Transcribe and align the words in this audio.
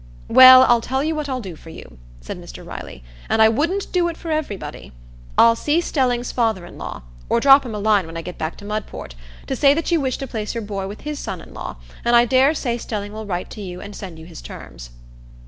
"Well, 0.29 0.63
I'll 0.63 0.81
tell 0.81 1.03
you 1.03 1.13
what 1.13 1.29
I'll 1.29 1.39
do 1.41 1.55
for 1.55 1.69
you," 1.69 1.99
said 2.21 2.41
Mr 2.41 2.65
Riley, 2.65 3.03
"and 3.29 3.39
I 3.39 3.49
wouldn't 3.49 3.91
do 3.91 4.07
it 4.07 4.17
for 4.17 4.31
everybody. 4.31 4.93
I'll 5.37 5.55
see 5.55 5.79
Stelling's 5.79 6.31
father 6.31 6.65
in 6.65 6.79
law, 6.79 7.03
or 7.29 7.39
drop 7.39 7.63
him 7.67 7.75
a 7.75 7.79
line 7.79 8.07
when 8.07 8.17
I 8.17 8.23
get 8.23 8.39
back 8.39 8.57
to 8.57 8.65
Mudport, 8.65 9.13
to 9.45 9.55
say 9.55 9.75
that 9.75 9.91
you 9.91 10.01
wish 10.01 10.17
to 10.17 10.25
place 10.25 10.55
your 10.55 10.63
boy 10.63 10.87
with 10.87 11.01
his 11.01 11.19
son 11.19 11.39
in 11.39 11.53
law, 11.53 11.75
and 12.03 12.15
I 12.15 12.25
dare 12.25 12.55
say 12.55 12.79
Stelling 12.79 13.13
will 13.13 13.27
write 13.27 13.51
to 13.51 13.61
you, 13.61 13.79
and 13.79 13.95
send 13.95 14.17
you 14.17 14.25
his 14.25 14.41
terms." 14.41 14.89